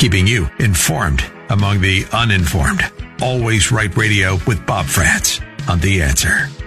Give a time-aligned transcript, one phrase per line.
[0.00, 2.90] Keeping you informed among the uninformed.
[3.20, 6.59] Always Right Radio with Bob Frantz on The Answer.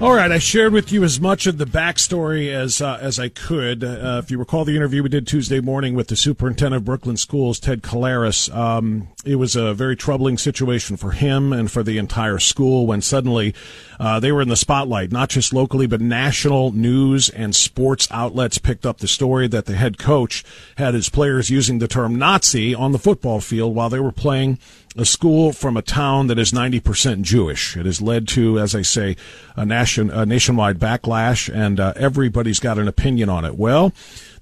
[0.00, 3.30] All right, I shared with you as much of the backstory as uh, as I
[3.30, 3.82] could.
[3.82, 7.16] Uh, if you recall the interview we did Tuesday morning with the superintendent of Brooklyn
[7.16, 11.98] Schools, Ted Kalaris, um, it was a very troubling situation for him and for the
[11.98, 13.56] entire school when suddenly
[13.98, 18.56] uh, they were in the spotlight, not just locally but national news and sports outlets
[18.56, 20.44] picked up the story that the head coach
[20.76, 24.60] had his players using the term Nazi on the football field while they were playing
[24.98, 27.76] a school from a town that is 90% Jewish.
[27.76, 29.16] It has led to, as I say,
[29.56, 33.54] a, nation, a nationwide backlash, and uh, everybody's got an opinion on it.
[33.54, 33.92] Well,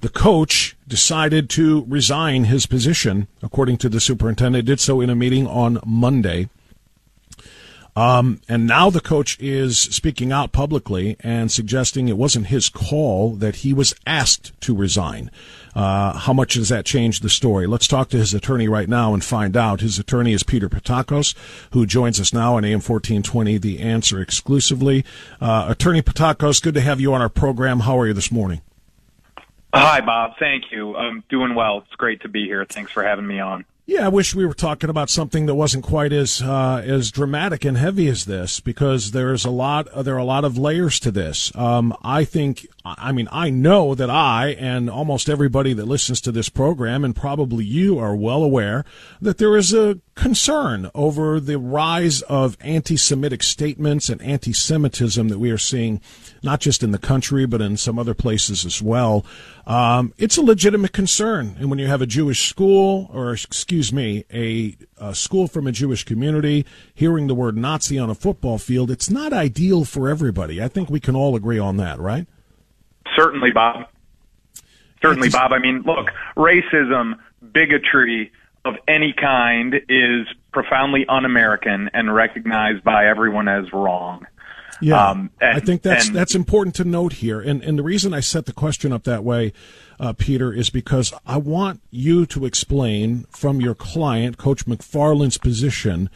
[0.00, 4.64] the coach decided to resign his position, according to the superintendent.
[4.64, 6.48] Did so in a meeting on Monday.
[7.96, 13.34] Um, and now the coach is speaking out publicly and suggesting it wasn't his call,
[13.36, 15.30] that he was asked to resign.
[15.74, 17.66] Uh, how much does that change the story?
[17.66, 19.80] Let's talk to his attorney right now and find out.
[19.80, 21.34] His attorney is Peter Pattakos,
[21.72, 25.04] who joins us now on AM 1420, The Answer exclusively.
[25.40, 27.80] Uh, attorney Pattakos, good to have you on our program.
[27.80, 28.60] How are you this morning?
[29.72, 30.32] Hi, Bob.
[30.38, 30.96] Thank you.
[30.96, 31.78] I'm doing well.
[31.78, 32.64] It's great to be here.
[32.64, 33.64] Thanks for having me on.
[33.88, 37.64] Yeah, I wish we were talking about something that wasn't quite as uh, as dramatic
[37.64, 41.12] and heavy as this, because there's a lot there are a lot of layers to
[41.12, 41.54] this.
[41.54, 42.66] Um, I think,
[42.98, 47.16] I mean, I know that I and almost everybody that listens to this program, and
[47.16, 48.84] probably you, are well aware
[49.20, 55.50] that there is a concern over the rise of anti-Semitic statements and anti-Semitism that we
[55.50, 56.00] are seeing,
[56.42, 59.24] not just in the country but in some other places as well.
[59.66, 64.24] Um, it's a legitimate concern, and when you have a Jewish school, or excuse me,
[64.32, 66.64] a, a, school from a Jewish community,
[66.94, 70.62] hearing the word Nazi on a football field, it's not ideal for everybody.
[70.62, 72.26] I think we can all agree on that, right?
[73.16, 73.88] Certainly, Bob.
[75.02, 75.52] Certainly, Bob.
[75.52, 77.18] I mean, look, racism,
[77.52, 78.32] bigotry
[78.64, 84.26] of any kind is profoundly un-American and recognized by everyone as wrong.
[84.80, 87.82] Yeah, um, and, I think that's and, that's important to note here, and and the
[87.82, 89.54] reason I set the question up that way,
[89.98, 96.10] uh, Peter, is because I want you to explain from your client, Coach McFarland's position,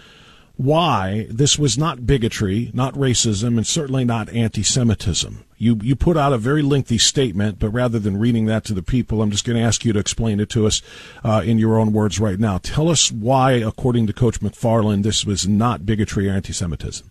[0.61, 5.45] why this was not bigotry, not racism, and certainly not anti-Semitism.
[5.57, 8.83] You you put out a very lengthy statement, but rather than reading that to the
[8.83, 10.83] people, I'm just going to ask you to explain it to us
[11.25, 12.59] uh, in your own words right now.
[12.59, 17.11] Tell us why, according to Coach McFarland, this was not bigotry or anti-Semitism.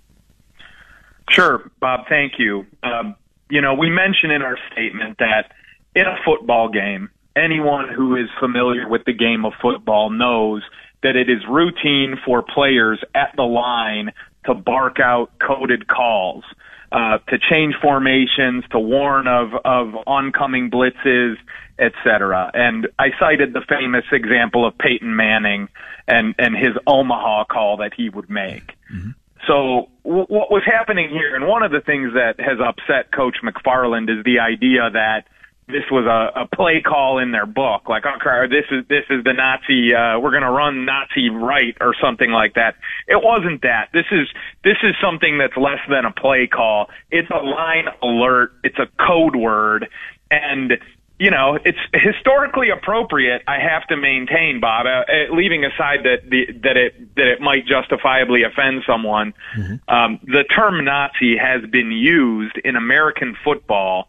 [1.30, 2.08] Sure, Bob.
[2.08, 2.66] Thank you.
[2.84, 3.16] Um,
[3.50, 5.54] you know, we mentioned in our statement that
[5.96, 10.64] in a football game, anyone who is familiar with the game of football knows
[11.04, 14.12] that it is routine for players at the line
[14.46, 16.44] to bark out coded calls,
[16.92, 21.36] uh, to change formations, to warn of, of oncoming blitzes,
[21.78, 22.52] etc.
[22.54, 25.70] And I cited the famous example of Peyton Manning
[26.08, 28.74] and, and his Omaha call that he would make.
[28.94, 29.12] Mm-hmm.
[29.48, 33.38] So w- what was happening here, and one of the things that has upset Coach
[33.44, 35.28] McFarland is the idea that
[35.70, 39.24] this was a, a play call in their book, like okay, this is this is
[39.24, 42.76] the Nazi, uh, we're going to run Nazi right or something like that.
[43.08, 43.90] It wasn't that.
[43.94, 44.28] This is
[44.64, 46.90] this is something that's less than a play call.
[47.12, 48.54] It's a line alert.
[48.64, 49.88] It's a code word,
[50.32, 50.80] and
[51.20, 53.44] you know, it's historically appropriate.
[53.46, 57.42] I have to maintain, Bob, uh, uh, leaving aside that the that it that it
[57.42, 59.34] might justifiably offend someone.
[59.56, 59.94] Mm-hmm.
[59.94, 64.08] Um, the term Nazi has been used in American football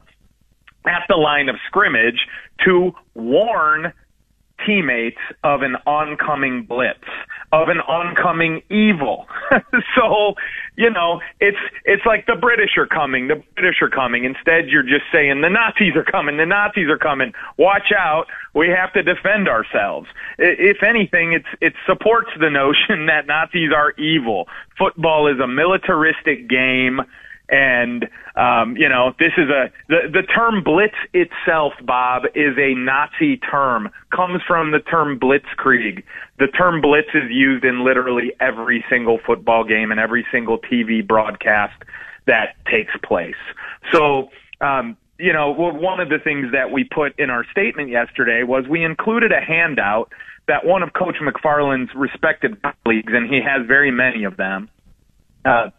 [0.86, 2.26] at the line of scrimmage
[2.64, 3.92] to warn
[4.66, 7.04] teammates of an oncoming blitz,
[7.52, 9.26] of an oncoming evil.
[9.96, 10.34] so,
[10.76, 14.24] you know, it's it's like the British are coming, the British are coming.
[14.24, 17.32] Instead, you're just saying the Nazis are coming, the Nazis are coming.
[17.56, 20.08] Watch out, we have to defend ourselves.
[20.38, 24.48] If anything, it's it supports the notion that Nazis are evil.
[24.78, 27.00] Football is a militaristic game
[27.50, 32.74] and um, you know this is a the the term blitz itself, Bob, is a
[32.74, 33.90] Nazi term.
[34.14, 36.04] Comes from the term blitzkrieg.
[36.38, 41.06] The term blitz is used in literally every single football game and every single TV
[41.06, 41.82] broadcast
[42.26, 43.34] that takes place.
[43.92, 44.30] So
[44.60, 48.66] um, you know, one of the things that we put in our statement yesterday was
[48.66, 50.12] we included a handout
[50.48, 54.70] that one of Coach McFarland's respected colleagues, and he has very many of them,
[55.44, 55.70] uh,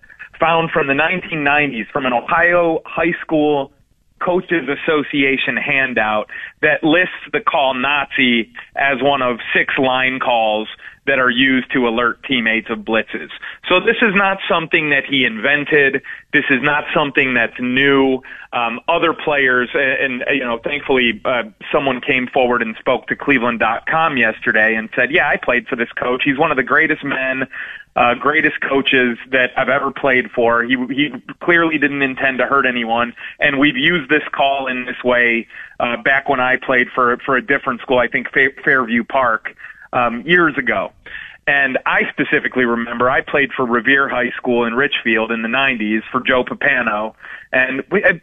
[0.41, 3.71] found from the 1990s from an Ohio high school
[4.19, 6.29] Coaches Association handout
[6.61, 10.67] that lists the call Nazi as one of six line calls
[11.07, 13.29] that are used to alert teammates of blitzes.
[13.67, 16.03] So this is not something that he invented.
[16.31, 18.21] This is not something that's new.
[18.53, 23.15] Um, other players, and, and you know, thankfully, uh, someone came forward and spoke to
[23.15, 26.23] Cleveland.com yesterday and said, "Yeah, I played for this coach.
[26.25, 27.47] He's one of the greatest men
[27.95, 30.63] uh, greatest coaches that I've ever played for.
[30.63, 31.09] He he
[31.41, 35.47] clearly didn't intend to hurt anyone, and we've used this call in this way
[35.79, 37.99] uh, back when I played for for a different school.
[37.99, 38.27] I think
[38.63, 39.55] Fairview Park
[39.93, 40.91] um, years ago.
[41.47, 46.01] And I specifically remember I played for Revere High School in Richfield in the 90s
[46.11, 47.15] for Joe Papano,
[47.51, 48.13] and we uh,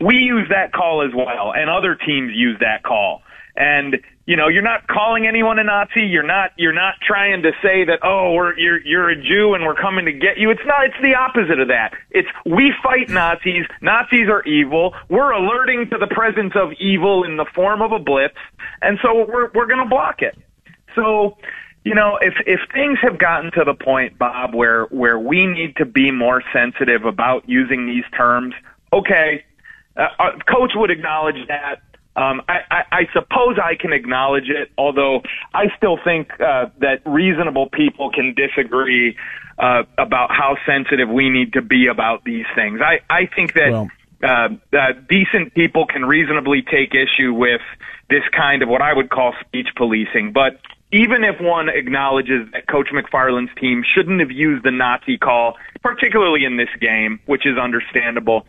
[0.00, 3.22] we use that call as well, and other teams use that call.
[3.56, 3.96] And
[4.26, 6.02] you know, you're not calling anyone a Nazi.
[6.02, 9.64] You're not you're not trying to say that oh, we're you're you're a Jew and
[9.64, 10.50] we're coming to get you.
[10.50, 10.84] It's not.
[10.84, 11.94] It's the opposite of that.
[12.10, 13.64] It's we fight Nazis.
[13.80, 14.94] Nazis are evil.
[15.08, 18.36] We're alerting to the presence of evil in the form of a blitz,
[18.82, 20.36] and so we're we're going to block it.
[20.96, 21.36] So,
[21.84, 25.76] you know, if if things have gotten to the point, Bob, where where we need
[25.76, 28.54] to be more sensitive about using these terms,
[28.92, 29.44] okay,
[29.96, 31.82] uh, uh coach would acknowledge that
[32.16, 35.22] um, I, I, I suppose I can acknowledge it, although
[35.52, 39.16] I still think uh, that reasonable people can disagree
[39.58, 42.80] uh, about how sensitive we need to be about these things.
[42.80, 43.90] I, I think that well,
[44.22, 47.60] uh, uh, decent people can reasonably take issue with
[48.08, 50.58] this kind of what I would call speech policing, but
[50.92, 56.44] even if one acknowledges that Coach McFarland's team shouldn't have used the Nazi call, particularly
[56.44, 58.46] in this game, which is understandable,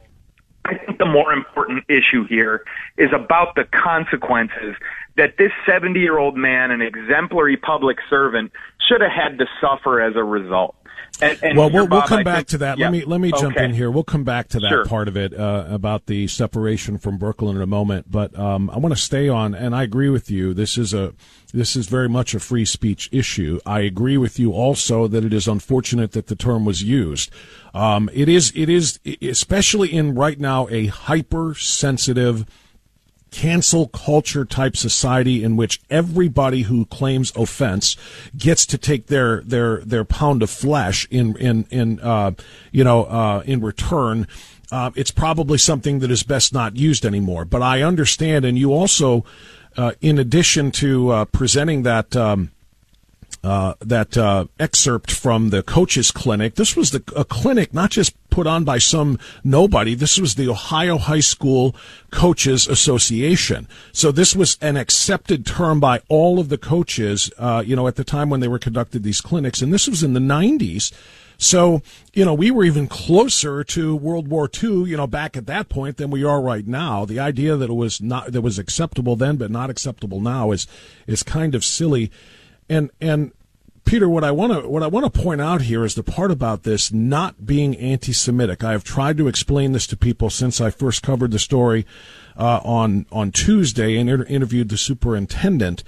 [0.65, 2.63] I think the more important issue here
[2.97, 4.75] is about the consequences
[5.17, 8.51] that this 70 year old man, an exemplary public servant,
[8.87, 10.75] should have had to suffer as a result.
[11.19, 12.77] And, and well, we'll, Bob, we'll come I back think, to that.
[12.77, 12.85] Yeah.
[12.85, 13.65] Let me let me jump okay.
[13.65, 13.89] in here.
[13.89, 14.85] We'll come back to that sure.
[14.85, 18.11] part of it uh, about the separation from Brooklyn in a moment.
[18.11, 20.53] But um, I want to stay on, and I agree with you.
[20.53, 21.13] This is a
[21.53, 23.59] this is very much a free speech issue.
[23.65, 27.31] I agree with you also that it is unfortunate that the term was used.
[27.73, 32.45] Um, it is it is especially in right now a hypersensitive
[33.31, 37.95] cancel culture type society in which everybody who claims offense
[38.37, 42.31] gets to take their their their pound of flesh in in in uh,
[42.71, 44.27] you know uh, in return.
[44.71, 47.45] Uh, it's probably something that is best not used anymore.
[47.45, 49.23] But I understand, and you also,
[49.77, 52.15] uh, in addition to uh, presenting that.
[52.15, 52.51] Um,
[53.43, 56.55] uh, that uh, excerpt from the coaches clinic.
[56.55, 59.95] This was the, a clinic not just put on by some nobody.
[59.95, 61.75] This was the Ohio High School
[62.11, 63.67] Coaches Association.
[63.91, 67.95] So this was an accepted term by all of the coaches, uh, you know, at
[67.95, 69.61] the time when they were conducted these clinics.
[69.61, 70.91] And this was in the 90s.
[71.37, 71.83] So,
[72.13, 75.69] you know, we were even closer to World War II, you know, back at that
[75.69, 77.05] point than we are right now.
[77.05, 80.67] The idea that it was not, that was acceptable then, but not acceptable now is,
[81.05, 82.11] is kind of silly.
[82.69, 83.31] And, and
[83.85, 86.29] Peter, what I want to what I want to point out here is the part
[86.29, 88.61] about this not being anti-Semitic.
[88.61, 91.85] I have tried to explain this to people since I first covered the story
[92.35, 95.85] uh, on on Tuesday and inter- interviewed the superintendent.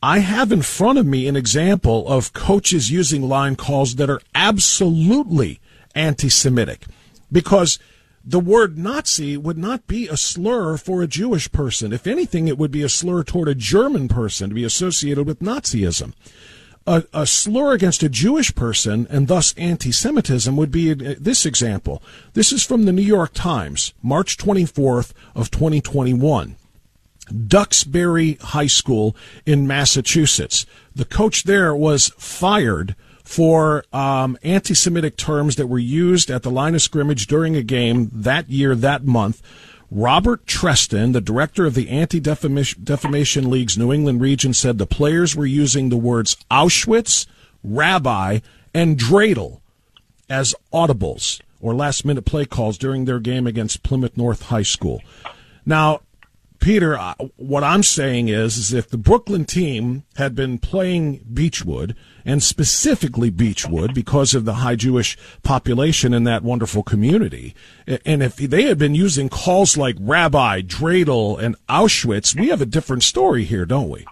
[0.00, 4.20] I have in front of me an example of coaches using line calls that are
[4.34, 5.58] absolutely
[5.96, 6.86] anti-Semitic,
[7.32, 7.80] because
[8.24, 11.92] the word Nazi would not be a slur for a Jewish person.
[11.92, 15.40] If anything, it would be a slur toward a German person to be associated with
[15.40, 16.14] Nazism
[16.86, 22.02] a, a, slur against a Jewish person and thus anti-Semitism would be uh, this example.
[22.34, 26.56] This is from the New York Times, March 24th of 2021.
[27.46, 29.16] Duxbury High School
[29.46, 30.66] in Massachusetts.
[30.94, 32.94] The coach there was fired
[33.34, 38.08] for um, anti-Semitic terms that were used at the line of scrimmage during a game
[38.12, 39.42] that year, that month.
[39.90, 45.34] Robert Trestan, the director of the Anti Defamation League's New England region, said the players
[45.34, 47.26] were using the words Auschwitz,
[47.64, 48.38] rabbi,
[48.72, 49.58] and dreidel
[50.30, 55.02] as audibles or last minute play calls during their game against Plymouth North High School.
[55.66, 56.02] Now,
[56.64, 56.96] Peter,
[57.36, 61.94] what I'm saying is, is if the Brooklyn team had been playing Beechwood,
[62.24, 67.54] and specifically Beechwood because of the high Jewish population in that wonderful community,
[68.06, 72.66] and if they had been using calls like Rabbi, Dreidel, and Auschwitz, we have a
[72.66, 74.06] different story here, don't we?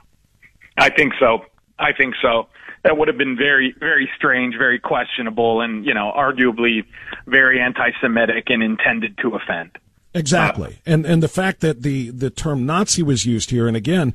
[0.76, 1.46] I think so.
[1.78, 2.48] I think so.
[2.84, 6.84] That would have been very, very strange, very questionable, and you know, arguably
[7.26, 9.78] very anti-Semitic and intended to offend.
[10.14, 14.14] Exactly, and and the fact that the the term Nazi was used here, and again,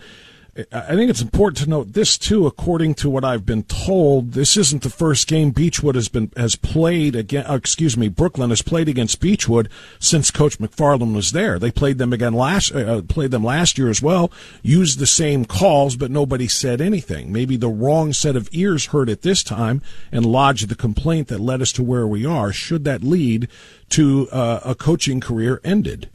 [0.72, 2.48] I think it's important to note this too.
[2.48, 6.56] According to what I've been told, this isn't the first game Beechwood has been has
[6.56, 7.46] played again.
[7.48, 11.60] Uh, excuse me, Brooklyn has played against Beechwood since Coach McFarland was there.
[11.60, 14.32] They played them again last uh, uh, played them last year as well.
[14.64, 17.32] Used the same calls, but nobody said anything.
[17.32, 21.40] Maybe the wrong set of ears heard it this time and lodged the complaint that
[21.40, 22.52] led us to where we are.
[22.52, 23.48] Should that lead
[23.90, 26.10] to uh, a coaching career ended?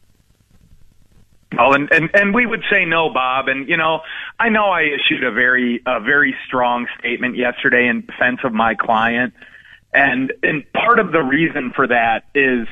[1.59, 3.47] Oh, and, and and we would say no, Bob.
[3.47, 4.01] And you know,
[4.39, 8.75] I know I issued a very a very strong statement yesterday in defense of my
[8.75, 9.33] client,
[9.93, 12.67] and and part of the reason for that is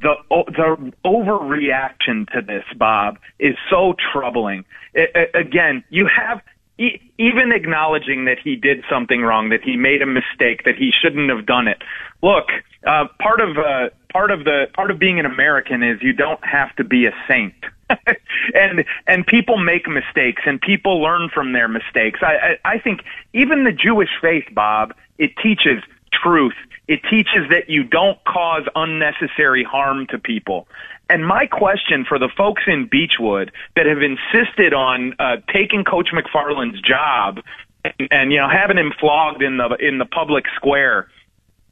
[0.00, 4.64] the the overreaction to this, Bob, is so troubling.
[4.92, 6.40] It, again, you have
[6.76, 11.30] even acknowledging that he did something wrong, that he made a mistake, that he shouldn't
[11.30, 11.82] have done it.
[12.22, 12.48] Look,
[12.84, 16.44] uh, part of uh, part of the part of being an American is you don't
[16.44, 17.54] have to be a saint.
[18.54, 22.20] and and people make mistakes and people learn from their mistakes.
[22.22, 26.54] I, I I think even the Jewish faith, Bob, it teaches truth.
[26.86, 30.68] It teaches that you don't cause unnecessary harm to people.
[31.08, 36.08] And my question for the folks in Beechwood that have insisted on uh, taking Coach
[36.12, 37.40] McFarland's job
[37.84, 41.08] and, and you know having him flogged in the in the public square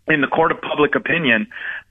[0.09, 1.47] in the court of public opinion,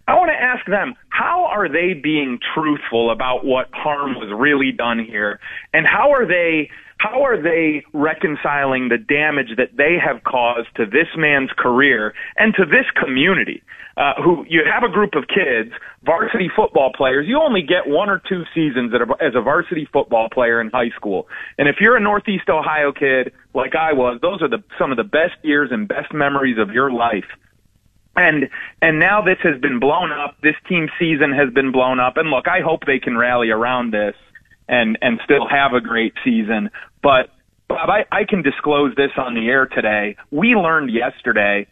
[0.07, 4.71] I want to ask them, how are they being truthful about what harm was really
[4.71, 5.39] done here?
[5.73, 10.85] And how are they, how are they reconciling the damage that they have caused to
[10.85, 13.63] this man's career and to this community?
[13.97, 15.69] Uh, who you have a group of kids,
[16.03, 17.27] varsity football players.
[17.27, 21.27] You only get one or two seasons as a varsity football player in high school.
[21.57, 24.97] And if you're a Northeast Ohio kid like I was, those are the some of
[24.97, 27.27] the best years and best memories of your life
[28.15, 28.49] and
[28.81, 30.35] and now this has been blown up.
[30.41, 32.17] This team season has been blown up.
[32.17, 34.15] And look, I hope they can rally around this
[34.67, 36.69] and and still have a great season.
[37.01, 37.29] But
[37.67, 40.17] Bob, I, I can disclose this on the air today.
[40.29, 41.67] We learned yesterday.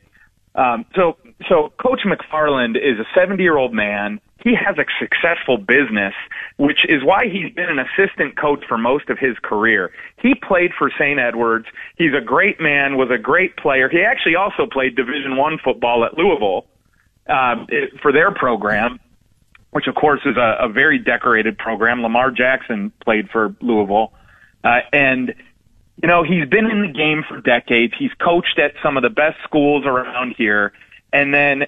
[0.56, 5.58] Um, so so Coach McFarland is a 70 year old man he has a successful
[5.58, 6.14] business,
[6.58, 9.92] which is why he's been an assistant coach for most of his career.
[10.22, 11.20] He played for St.
[11.20, 11.66] Edwards.
[11.98, 13.90] He's a great man, was a great player.
[13.90, 16.66] He actually also played Division One football at Louisville
[17.28, 17.66] uh,
[18.02, 19.00] for their program,
[19.72, 22.02] which of course is a, a very decorated program.
[22.02, 24.14] Lamar Jackson played for Louisville,
[24.64, 25.34] uh, and
[26.02, 27.94] you know he's been in the game for decades.
[27.98, 30.74] He's coached at some of the best schools around here,
[31.12, 31.66] and then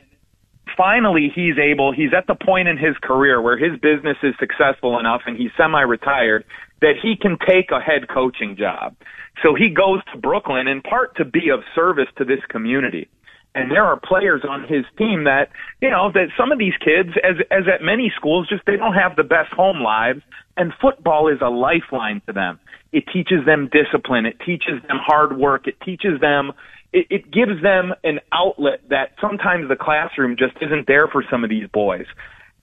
[0.76, 5.00] finally he's able, he's at the point in his career where his business is successful
[5.00, 6.46] enough and he's semi-retired
[6.82, 8.96] that he can take a head coaching job.
[9.44, 13.10] So he goes to Brooklyn in part to be of service to this community.
[13.54, 15.50] And there are players on his team that,
[15.82, 18.94] you know, that some of these kids, as, as at many schools, just they don't
[18.94, 20.22] have the best home lives
[20.56, 22.60] and football is a lifeline to them.
[22.92, 24.26] It teaches them discipline.
[24.26, 25.68] It teaches them hard work.
[25.68, 26.54] It teaches them
[26.94, 31.44] it, it gives them an outlet that sometimes the classroom just isn't there for some
[31.44, 32.06] of these boys.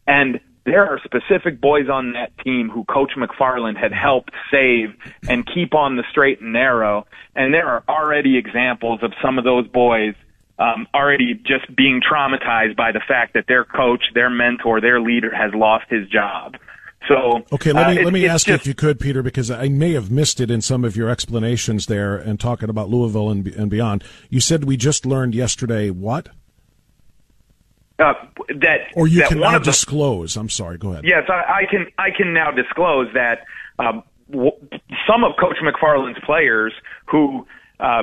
[0.06, 4.94] And there are specific boys on that team who Coach McFarland had helped save
[5.28, 7.06] and keep on the straight and narrow.
[7.34, 10.14] And there are already examples of some of those boys
[10.58, 15.34] um, already just being traumatized by the fact that their coach, their mentor, their leader
[15.34, 16.56] has lost his job.
[17.06, 19.50] So okay, let me uh, let me ask just, you if you could, Peter, because
[19.50, 23.30] I may have missed it in some of your explanations there and talking about Louisville
[23.30, 24.02] and and beyond.
[24.30, 26.28] You said we just learned yesterday what?
[28.00, 28.14] Uh,
[28.60, 30.36] that or you that can now disclose.
[30.36, 30.76] I'm sorry.
[30.76, 31.04] Go ahead.
[31.04, 31.86] Yes, I, I can.
[31.98, 33.44] I can now disclose that
[33.78, 34.52] um, w-
[35.06, 36.72] some of Coach McFarland's players,
[37.06, 37.46] who
[37.80, 38.02] uh,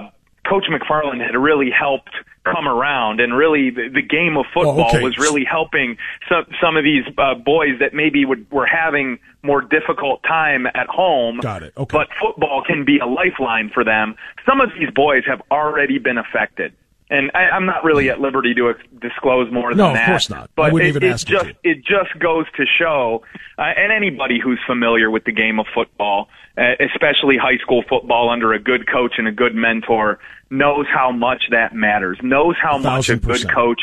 [0.50, 2.16] Coach McFarland had really helped
[2.46, 5.04] come around and really the, the game of football oh, okay.
[5.04, 5.98] was really helping
[6.30, 10.88] some some of these uh, boys that maybe would, were having more difficult time at
[10.88, 11.40] home.
[11.40, 11.74] Got it.
[11.76, 11.98] Okay.
[11.98, 14.16] But football can be a lifeline for them.
[14.46, 16.74] Some of these boys have already been affected.
[17.10, 20.02] And I, I'm not really at liberty to disclose more than no, that.
[20.02, 20.50] of course not.
[20.56, 21.54] But I wouldn't it, even it ask just you.
[21.64, 23.24] it just goes to show,
[23.60, 28.30] uh, and anybody who's familiar with the game of football, uh, especially high school football
[28.30, 30.20] under a good coach and a good mentor,
[30.50, 33.82] knows how much that matters, knows how much a good coach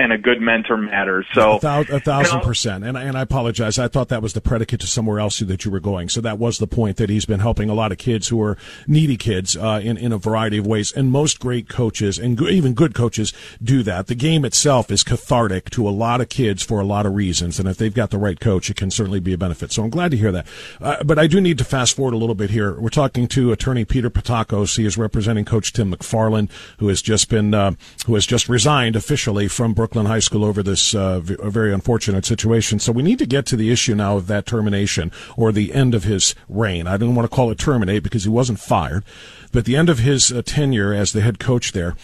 [0.00, 1.26] and a good mentor matters.
[1.34, 2.84] So a, thou- a thousand you know, percent.
[2.84, 3.78] And and I apologize.
[3.78, 6.08] I thought that was the predicate to somewhere else that you were going.
[6.08, 8.56] So that was the point that he's been helping a lot of kids who are
[8.86, 10.92] needy kids uh, in in a variety of ways.
[10.92, 14.06] And most great coaches and go- even good coaches do that.
[14.06, 17.58] The game itself is cathartic to a lot of kids for a lot of reasons.
[17.58, 19.72] And if they've got the right coach, it can certainly be a benefit.
[19.72, 20.46] So I'm glad to hear that.
[20.80, 22.80] Uh, but I do need to fast forward a little bit here.
[22.80, 24.76] We're talking to attorney Peter Pattakos.
[24.76, 27.72] He is representing Coach Tim McFarland, who has just been uh,
[28.06, 29.89] who has just resigned officially from Brooklyn.
[29.90, 32.78] Brooklyn High School over this uh, very unfortunate situation.
[32.78, 35.96] So we need to get to the issue now of that termination or the end
[35.96, 36.86] of his reign.
[36.86, 39.02] I don't want to call it terminate because he wasn't fired,
[39.50, 41.96] but the end of his uh, tenure as the head coach there.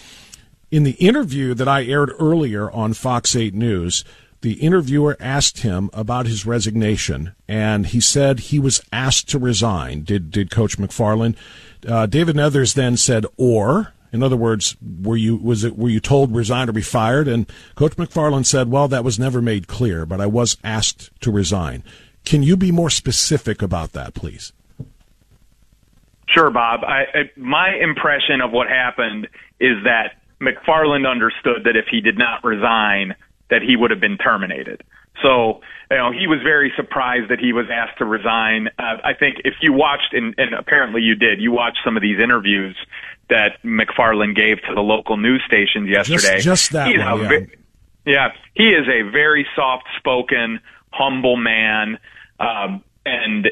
[0.73, 4.02] In the interview that I aired earlier on Fox 8 News,
[4.40, 10.02] the interviewer asked him about his resignation, and he said he was asked to resign.
[10.02, 11.37] Did did Coach McFarland?
[11.87, 16.00] Uh, David Nethers then said, "Or." In other words, were you was it were you
[16.00, 17.28] told resign or be fired?
[17.28, 21.30] And Coach McFarland said, "Well, that was never made clear, but I was asked to
[21.30, 21.85] resign."
[22.25, 24.52] Can you be more specific about that, please?
[26.28, 26.82] Sure, Bob.
[26.82, 29.28] I, I, my impression of what happened
[29.61, 33.14] is that McFarland understood that if he did not resign,
[33.49, 34.82] that he would have been terminated.
[35.23, 38.68] So, you know, he was very surprised that he was asked to resign.
[38.78, 42.02] Uh, I think if you watched, and, and apparently you did, you watched some of
[42.02, 42.76] these interviews
[43.28, 46.40] that McFarland gave to the local news stations yesterday.
[46.40, 47.47] Just, just that one, yeah.
[48.04, 50.61] yeah, he is a very soft-spoken,
[50.92, 51.99] humble man,
[52.38, 53.50] um, and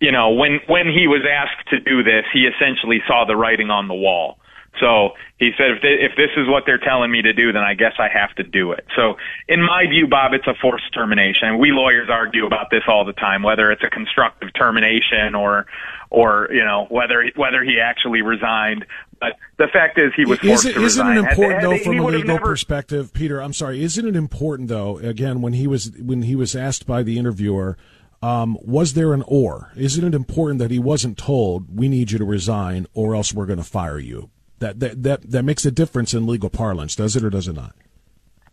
[0.00, 3.70] you know, when when he was asked to do this, he essentially saw the writing
[3.70, 4.38] on the wall.
[4.80, 7.62] So he said, if, they, if this is what they're telling me to do, then
[7.62, 8.84] I guess I have to do it.
[8.96, 9.16] So
[9.48, 11.58] in my view, Bob, it's a forced termination.
[11.58, 15.66] We lawyers argue about this all the time, whether it's a constructive termination or,
[16.10, 18.84] or you know, whether whether he actually resigned.
[19.20, 21.24] But the fact is, he was forced is it, to isn't resign.
[21.24, 23.40] it important had, though, from a legal never, perspective, Peter?
[23.40, 23.82] I'm sorry.
[23.82, 24.98] Isn't it important though?
[24.98, 27.76] Again, when he was when he was asked by the interviewer.
[28.22, 29.70] Um, was there an or?
[29.76, 33.44] Isn't it important that he wasn't told we need you to resign or else we're
[33.44, 34.30] going to fire you?
[34.64, 37.52] That, that that that makes a difference in legal parlance, does it or does it
[37.54, 37.76] not?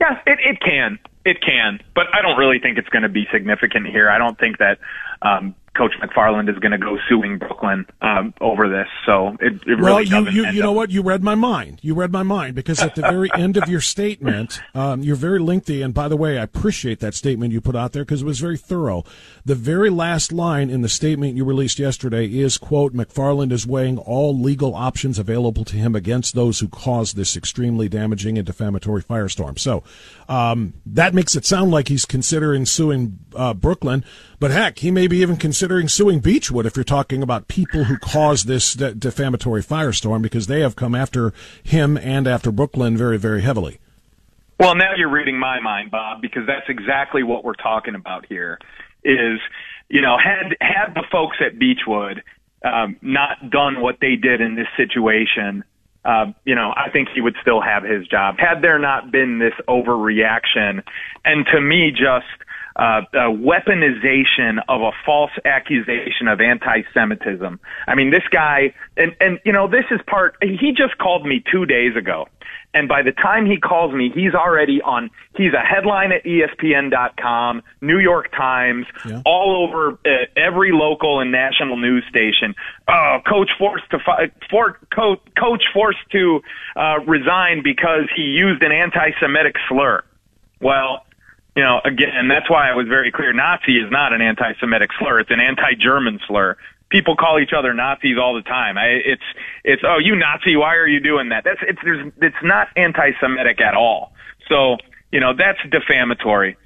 [0.02, 1.00] Yeah, it, it can.
[1.24, 1.80] It can.
[1.96, 4.10] But I don't really think it's going to be significant here.
[4.10, 4.80] I don't think that
[5.22, 8.88] um, Coach McFarland is going to go suing Brooklyn um, over this.
[9.06, 10.92] So it, it really well, you you, you know up- what?
[10.92, 11.80] You read my mind.
[11.82, 15.40] You read my mind because at the very end of your statement, um, you're very
[15.40, 15.82] lengthy.
[15.82, 18.40] And by the way, I appreciate that statement you put out there because it was
[18.42, 19.06] very thorough.
[19.46, 23.98] The very last line in the statement you released yesterday is quote McFarland is weighing
[23.98, 29.04] all legal options available to him against those who caused this extremely damaging and defamatory
[29.04, 29.58] firestorm.
[29.58, 29.84] So
[30.28, 34.04] um, that makes it sound like he's considering suing uh, Brooklyn.
[34.42, 37.96] But heck, he may be even considering suing Beechwood if you're talking about people who
[38.00, 43.20] caused this de- defamatory firestorm because they have come after him and after Brooklyn very,
[43.20, 43.78] very heavily.
[44.60, 48.58] Well, now you're reading my mind, Bob, because that's exactly what we're talking about here.
[49.04, 49.40] Is
[49.90, 52.24] you know, had had the folks at Beechwood
[52.66, 55.64] um, not done what they did in this situation,
[56.04, 58.40] uh, you know, I think he would still have his job.
[58.40, 60.82] Had there not been this overreaction,
[61.24, 62.26] and to me, just
[62.76, 67.60] uh, a weaponization of a false accusation of anti-Semitism.
[67.88, 70.36] I mean, this guy, and and you know, this is part.
[70.42, 72.28] He just called me two days ago,
[72.74, 75.10] and by the time he calls me, he's already on.
[75.36, 79.22] He's a headline at ESPN.com, New York Times, Yeah.
[79.26, 82.56] all over uh, every local and national news station.
[82.88, 86.42] Uh, coach forced to fi- for, coach, coach forced to
[86.76, 90.04] uh, resign because he used an anti-Semitic slur.
[90.60, 91.06] Well,
[91.56, 93.34] you know, again, that's why I was very clear.
[93.34, 96.58] Nazi is not an anti-Semitic slur; it's an anti-German slur.
[96.90, 98.78] People call each other Nazis all the time.
[98.78, 99.24] I, it's
[99.64, 101.44] it's oh you Nazi, why are you doing that?
[101.44, 104.14] That's it's there's it's not anti-Semitic at all.
[104.48, 104.78] So
[105.12, 106.58] you know that's defamatory.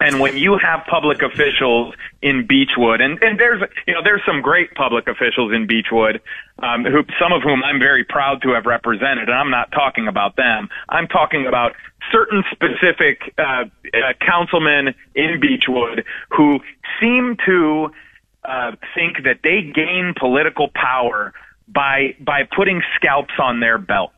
[0.00, 4.42] And when you have public officials in Beechwood, and, and there's you know there's some
[4.42, 6.20] great public officials in Beechwood,
[6.62, 10.06] um, who some of whom I'm very proud to have represented, and I'm not talking
[10.06, 10.68] about them.
[10.88, 11.72] I'm talking about
[12.12, 16.60] certain specific uh, uh, councilmen in Beechwood who
[17.00, 17.90] seem to
[18.44, 21.32] uh, think that they gain political power
[21.68, 24.12] by by putting scalps on their belt.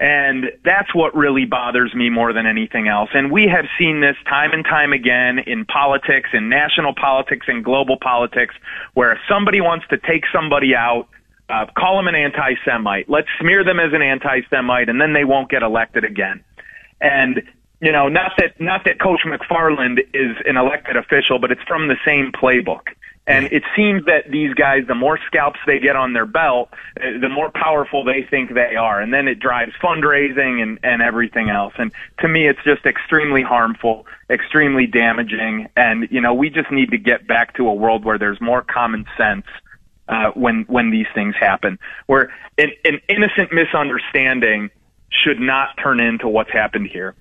[0.00, 3.10] And that's what really bothers me more than anything else.
[3.12, 7.62] And we have seen this time and time again in politics, in national politics, in
[7.62, 8.54] global politics,
[8.94, 11.06] where if somebody wants to take somebody out,
[11.50, 13.10] uh, call them an anti-Semite.
[13.10, 16.42] Let's smear them as an anti-Semite, and then they won't get elected again.
[17.02, 17.42] And
[17.82, 21.88] you know, not that not that Coach McFarland is an elected official, but it's from
[21.88, 22.88] the same playbook.
[23.30, 27.18] And it seems that these guys, the more scalps they get on their belt, uh,
[27.20, 29.00] the more powerful they think they are.
[29.00, 31.74] And then it drives fundraising and, and everything else.
[31.78, 35.68] And to me, it's just extremely harmful, extremely damaging.
[35.76, 38.62] And, you know, we just need to get back to a world where there's more
[38.62, 39.46] common sense
[40.08, 44.70] uh, when when these things happen, where an, an innocent misunderstanding
[45.08, 47.14] should not turn into what's happened here.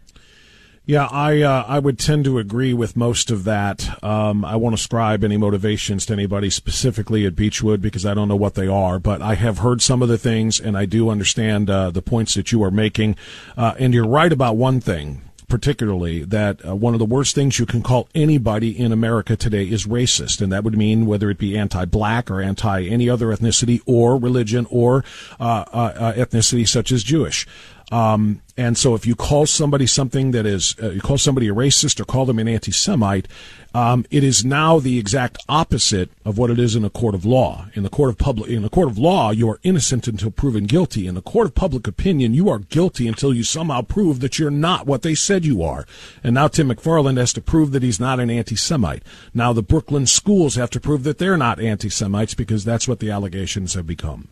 [0.89, 4.03] Yeah, I uh, I would tend to agree with most of that.
[4.03, 8.35] Um, I won't ascribe any motivations to anybody specifically at Beechwood because I don't know
[8.35, 11.69] what they are, but I have heard some of the things and I do understand
[11.69, 13.17] uh, the points that you are making.
[13.55, 15.21] Uh, and you're right about one thing.
[15.47, 19.63] particularly that uh, one of the worst things you can call anybody in America today
[19.63, 23.81] is racist, and that would mean whether it be anti-black or anti any other ethnicity
[23.85, 25.03] or religion or
[25.39, 27.47] uh, uh, uh ethnicity such as Jewish.
[27.91, 31.53] Um, and so if you call somebody something that is, uh, you call somebody a
[31.53, 33.27] racist or call them an anti-Semite,
[33.73, 37.25] um, it is now the exact opposite of what it is in a court of
[37.25, 37.67] law.
[37.73, 40.65] In the court of public, in the court of law, you are innocent until proven
[40.65, 41.07] guilty.
[41.07, 44.51] In the court of public opinion, you are guilty until you somehow prove that you're
[44.51, 45.85] not what they said you are.
[46.23, 49.03] And now Tim McFarland has to prove that he's not an anti-Semite.
[49.33, 53.09] Now the Brooklyn schools have to prove that they're not anti-Semites because that's what the
[53.09, 54.29] allegations have become.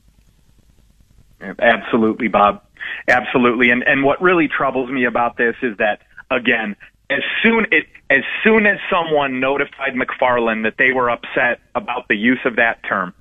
[1.40, 2.64] Absolutely, Bob.
[3.08, 3.70] Absolutely.
[3.70, 6.76] And and what really troubles me about this is that again,
[7.10, 12.16] as soon it as soon as someone notified McFarland that they were upset about the
[12.16, 13.14] use of that term,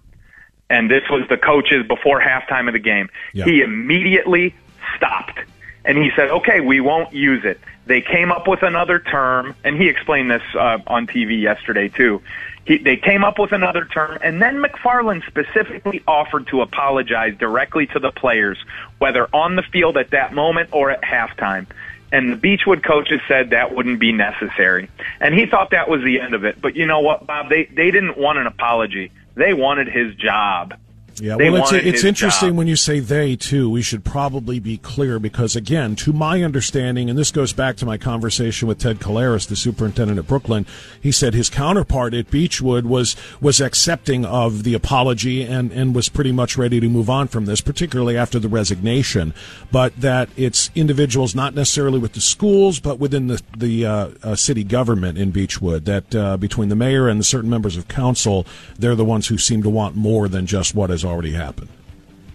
[0.70, 3.44] and this was the coaches before halftime of the game, yeah.
[3.44, 4.54] he immediately
[4.96, 5.38] stopped.
[5.86, 9.76] And he said, "Okay, we won't use it." They came up with another term, and
[9.76, 12.20] he explained this uh, on TV yesterday too.
[12.66, 17.86] He, they came up with another term, and then McFarland specifically offered to apologize directly
[17.88, 18.58] to the players,
[18.98, 21.66] whether on the field at that moment or at halftime.
[22.10, 24.88] And the Beechwood coaches said that wouldn't be necessary.
[25.20, 26.60] And he thought that was the end of it.
[26.60, 27.48] But you know what, Bob?
[27.48, 29.12] They, they didn't want an apology.
[29.34, 30.74] They wanted his job.
[31.20, 32.58] Yeah, well, it's, it's interesting job.
[32.58, 33.70] when you say they too.
[33.70, 37.86] We should probably be clear because, again, to my understanding, and this goes back to
[37.86, 40.66] my conversation with Ted Kalaris, the superintendent at Brooklyn.
[41.00, 46.10] He said his counterpart at Beechwood was was accepting of the apology and and was
[46.10, 49.32] pretty much ready to move on from this, particularly after the resignation.
[49.72, 54.34] But that it's individuals, not necessarily with the schools, but within the the uh, uh,
[54.34, 58.46] city government in Beechwood, that uh, between the mayor and the certain members of council,
[58.78, 61.68] they're the ones who seem to want more than just what is already happened.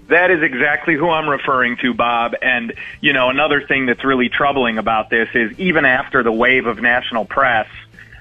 [0.08, 2.36] That is exactly who I'm referring to, Bob.
[2.42, 6.66] And, you know, another thing that's really troubling about this is even after the wave
[6.66, 7.68] of national press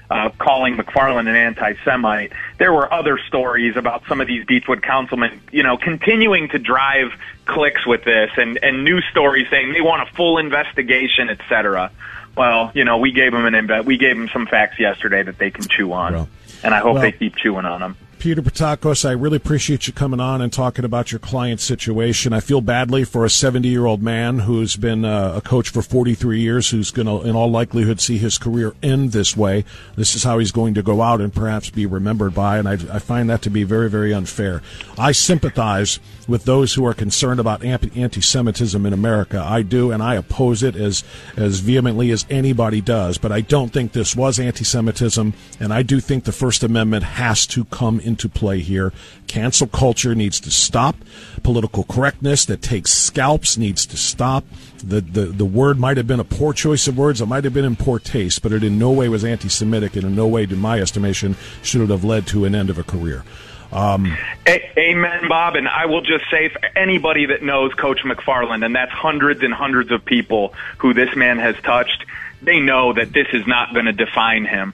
[0.09, 5.41] uh, calling McFarland an anti-Semite, there were other stories about some of these Beechwood councilmen,
[5.51, 7.11] you know, continuing to drive
[7.45, 11.91] clicks with this and, and news stories saying they want a full investigation, et cetera.
[12.37, 15.37] Well, you know, we gave them an inve- we gave them some facts yesterday that
[15.37, 16.29] they can chew on, well,
[16.63, 17.97] and I hope well, they keep chewing on them.
[18.21, 22.33] Peter Pattakos, I really appreciate you coming on and talking about your client's situation.
[22.33, 25.81] I feel badly for a 70 year old man who's been uh, a coach for
[25.81, 29.65] 43 years, who's going to, in all likelihood, see his career end this way.
[29.95, 32.73] This is how he's going to go out and perhaps be remembered by, and I,
[32.73, 34.61] I find that to be very, very unfair.
[34.99, 39.43] I sympathize with those who are concerned about anti Semitism in America.
[39.43, 41.03] I do, and I oppose it as,
[41.35, 45.81] as vehemently as anybody does, but I don't think this was anti Semitism, and I
[45.81, 48.91] do think the First Amendment has to come in into play here.
[49.27, 50.95] Cancel culture needs to stop.
[51.43, 54.43] Political correctness that takes scalps needs to stop.
[54.83, 57.21] The, the, the word might have been a poor choice of words.
[57.21, 59.95] It might have been in poor taste, but it in no way was anti Semitic,
[59.95, 62.77] and in no way, in my estimation, should it have led to an end of
[62.77, 63.23] a career.
[63.71, 65.55] Um, a- amen, Bob.
[65.55, 69.53] And I will just say for anybody that knows Coach McFarland, and that's hundreds and
[69.53, 72.05] hundreds of people who this man has touched,
[72.41, 74.73] they know that this is not going to define him.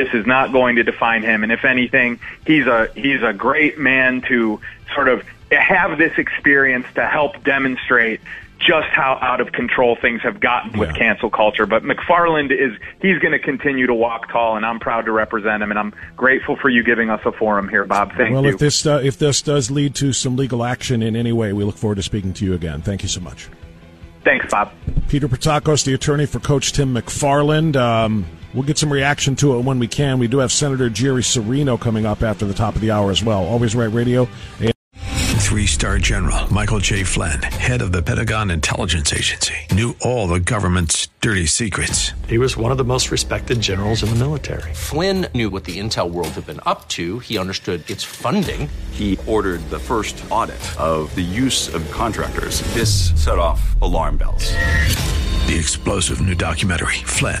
[0.00, 1.42] This is not going to define him.
[1.42, 4.58] And if anything, he's a he's a great man to
[4.94, 8.22] sort of have this experience to help demonstrate
[8.58, 10.96] just how out of control things have gotten with yeah.
[10.96, 11.66] cancel culture.
[11.66, 15.62] But McFarland is he's going to continue to walk tall, and I'm proud to represent
[15.62, 15.70] him.
[15.70, 18.14] And I'm grateful for you giving us a forum here, Bob.
[18.16, 18.46] Thank well, you.
[18.46, 21.52] Well, if this uh, if this does lead to some legal action in any way,
[21.52, 22.80] we look forward to speaking to you again.
[22.80, 23.50] Thank you so much.
[24.24, 24.72] Thanks, Bob.
[25.08, 27.76] Peter Pattakos, the attorney for Coach Tim McFarland.
[27.76, 30.18] Um, We'll get some reaction to it when we can.
[30.18, 33.22] We do have Senator Jerry Cirino coming up after the top of the hour as
[33.22, 33.44] well.
[33.44, 34.28] Always Right Radio.
[35.40, 37.02] Three star general Michael J.
[37.02, 42.12] Flynn, head of the Pentagon Intelligence Agency, knew all the government's dirty secrets.
[42.28, 44.72] He was one of the most respected generals in the military.
[44.74, 48.68] Flynn knew what the intel world had been up to, he understood its funding.
[48.92, 52.60] He ordered the first audit of the use of contractors.
[52.74, 54.52] This set off alarm bells.
[55.46, 57.40] The explosive new documentary, Flynn,